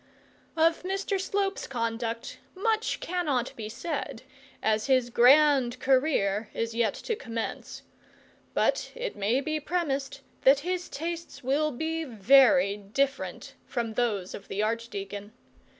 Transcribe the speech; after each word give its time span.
Of 0.57 0.81
Mr 0.81 1.21
Slope's 1.21 1.67
conduct 1.67 2.39
much 2.55 2.99
cannot 3.01 3.55
be 3.55 3.69
said, 3.69 4.23
as 4.63 4.87
his 4.87 5.11
grand 5.11 5.79
career 5.79 6.49
is 6.55 6.73
yet 6.73 6.95
to 6.95 7.15
commence; 7.15 7.83
but 8.55 8.91
it 8.95 9.15
may 9.15 9.41
be 9.41 9.59
presumed 9.59 10.21
that 10.41 10.61
his 10.61 10.89
tastes 10.89 11.43
will 11.43 11.69
be 11.69 12.03
very 12.03 12.77
different 12.77 13.53
from 13.67 13.93
those 13.93 14.33
of 14.33 14.47
the 14.47 14.63
archdeacon. 14.63 15.33